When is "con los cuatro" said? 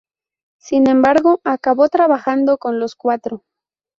2.57-3.43